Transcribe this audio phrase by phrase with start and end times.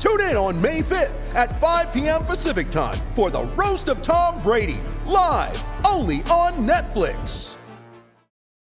[0.00, 2.24] Tune in on May 5th at 5 p.m.
[2.24, 7.58] Pacific time for the Roast of Tom Brady, live only on Netflix.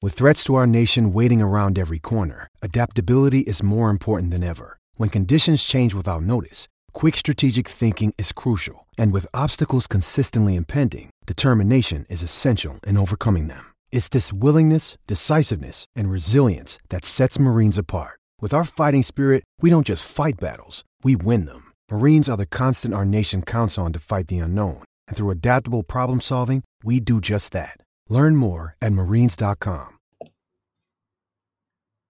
[0.00, 4.78] With threats to our nation waiting around every corner, adaptability is more important than ever.
[4.94, 8.86] When conditions change without notice, quick strategic thinking is crucial.
[8.96, 13.74] And with obstacles consistently impending, determination is essential in overcoming them.
[13.92, 18.18] It's this willingness, decisiveness, and resilience that sets Marines apart.
[18.40, 21.72] With our fighting spirit, we don't just fight battles, we win them.
[21.90, 24.82] Marines are the constant our nation counts on to fight the unknown.
[25.06, 27.76] And through adaptable problem solving, we do just that.
[28.08, 29.98] Learn more at marines.com.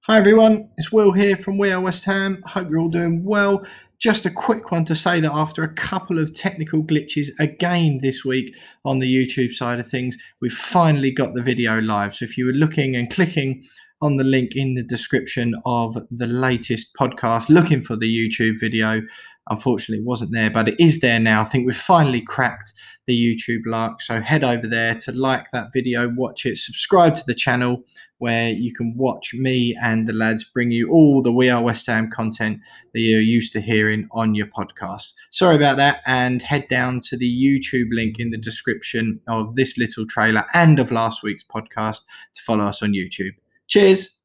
[0.05, 2.42] Hi everyone, it's Will here from We Are West Ham.
[2.46, 3.64] Hope you're all doing well.
[4.00, 8.24] Just a quick one to say that after a couple of technical glitches again this
[8.24, 8.55] week
[8.86, 12.14] on the YouTube side of things, we've finally got the video live.
[12.14, 13.62] So if you were looking and clicking
[14.01, 19.03] on the link in the description of the latest podcast, looking for the YouTube video,
[19.51, 21.42] unfortunately it wasn't there, but it is there now.
[21.42, 22.73] I think we've finally cracked
[23.07, 24.01] the YouTube lark.
[24.01, 27.83] So head over there to like that video, watch it, subscribe to the channel
[28.19, 31.87] where you can watch me and the lads bring you all the We Are West
[31.87, 32.61] Ham content
[32.92, 35.14] that you're used to hearing on your podcast.
[35.30, 39.79] Sorry about that, and head down to the YouTube link in the description of this
[39.79, 42.01] little trailer and of last week's podcast
[42.35, 43.33] to follow us on YouTube.
[43.70, 44.20] Cheers.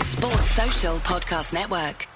[0.00, 2.06] Sports Social Podcast Network.